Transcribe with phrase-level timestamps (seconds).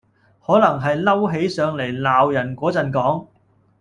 [0.43, 3.27] 可能係嬲起上黎鬧人果陣講